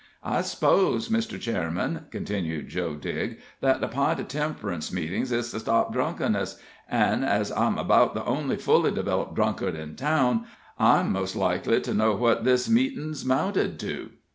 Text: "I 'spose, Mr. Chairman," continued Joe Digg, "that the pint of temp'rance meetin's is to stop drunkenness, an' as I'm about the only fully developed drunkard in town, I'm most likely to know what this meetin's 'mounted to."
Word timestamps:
"I 0.23 0.41
'spose, 0.41 1.09
Mr. 1.09 1.39
Chairman," 1.39 2.07
continued 2.09 2.69
Joe 2.69 2.95
Digg, 2.95 3.37
"that 3.59 3.81
the 3.81 3.87
pint 3.87 4.19
of 4.19 4.29
temp'rance 4.29 4.91
meetin's 4.91 5.31
is 5.31 5.51
to 5.51 5.59
stop 5.59 5.93
drunkenness, 5.93 6.59
an' 6.89 7.23
as 7.23 7.51
I'm 7.51 7.77
about 7.77 8.15
the 8.15 8.25
only 8.25 8.55
fully 8.55 8.89
developed 8.89 9.35
drunkard 9.35 9.75
in 9.75 9.95
town, 9.95 10.47
I'm 10.79 11.11
most 11.11 11.35
likely 11.35 11.81
to 11.81 11.93
know 11.93 12.15
what 12.15 12.45
this 12.45 12.67
meetin's 12.67 13.23
'mounted 13.23 13.79
to." 13.81 14.09